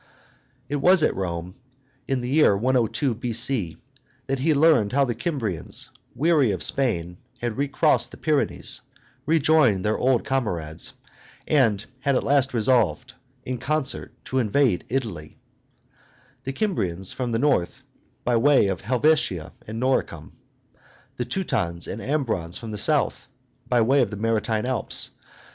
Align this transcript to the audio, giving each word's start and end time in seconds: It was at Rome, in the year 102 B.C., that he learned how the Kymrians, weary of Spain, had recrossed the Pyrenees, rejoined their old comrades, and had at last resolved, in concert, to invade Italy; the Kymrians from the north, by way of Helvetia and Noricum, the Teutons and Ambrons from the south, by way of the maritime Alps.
It 0.67 0.77
was 0.77 1.03
at 1.03 1.15
Rome, 1.15 1.53
in 2.07 2.21
the 2.21 2.27
year 2.29 2.57
102 2.57 3.13
B.C., 3.13 3.77
that 4.25 4.39
he 4.39 4.51
learned 4.51 4.93
how 4.93 5.05
the 5.05 5.13
Kymrians, 5.13 5.89
weary 6.15 6.49
of 6.49 6.63
Spain, 6.63 7.19
had 7.37 7.55
recrossed 7.55 8.09
the 8.09 8.17
Pyrenees, 8.17 8.81
rejoined 9.27 9.85
their 9.85 9.99
old 9.99 10.25
comrades, 10.25 10.93
and 11.47 11.85
had 11.99 12.15
at 12.15 12.23
last 12.23 12.51
resolved, 12.51 13.13
in 13.45 13.59
concert, 13.59 14.11
to 14.25 14.39
invade 14.39 14.85
Italy; 14.89 15.37
the 16.45 16.53
Kymrians 16.53 17.13
from 17.13 17.31
the 17.31 17.37
north, 17.37 17.83
by 18.23 18.35
way 18.37 18.69
of 18.69 18.81
Helvetia 18.81 19.51
and 19.67 19.79
Noricum, 19.79 20.31
the 21.17 21.25
Teutons 21.25 21.85
and 21.85 22.01
Ambrons 22.01 22.57
from 22.57 22.71
the 22.71 22.79
south, 22.79 23.27
by 23.69 23.81
way 23.81 24.01
of 24.01 24.09
the 24.09 24.17
maritime 24.17 24.65
Alps. 24.65 25.11